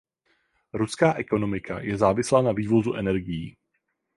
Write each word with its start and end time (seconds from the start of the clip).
Ruská 0.73 1.13
ekonomika 1.13 1.79
je 1.79 1.97
závislá 1.97 2.41
na 2.41 2.51
vývozu 2.51 2.93
energií. 2.93 3.57